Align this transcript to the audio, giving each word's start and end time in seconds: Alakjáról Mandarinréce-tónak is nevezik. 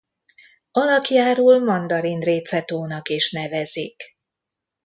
Alakjáról 0.71 1.59
Mandarinréce-tónak 1.59 3.09
is 3.09 3.31
nevezik. 3.31 4.01